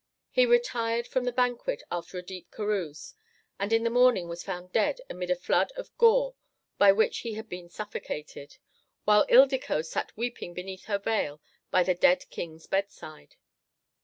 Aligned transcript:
He 0.31 0.47
retired 0.47 1.05
from 1.05 1.25
the 1.25 1.31
banquet 1.31 1.83
after 1.91 2.17
a 2.17 2.23
deep 2.23 2.49
carouse, 2.49 3.13
and 3.59 3.71
in 3.71 3.83
the 3.83 3.91
morning 3.91 4.27
was 4.27 4.43
found 4.43 4.71
dead 4.73 4.99
amid 5.11 5.29
a 5.29 5.35
flood 5.35 5.71
of 5.73 5.95
gore 5.99 6.33
by 6.79 6.91
which 6.91 7.19
he 7.19 7.35
had 7.35 7.47
been 7.47 7.69
suffocated, 7.69 8.57
while 9.05 9.27
Ildico 9.29 9.83
sat 9.85 10.17
weeping 10.17 10.55
beneath 10.55 10.85
her 10.85 10.97
veil 10.97 11.39
by 11.69 11.83
the 11.83 11.93
dead 11.93 12.27
king's 12.31 12.65
bedside. 12.65 13.35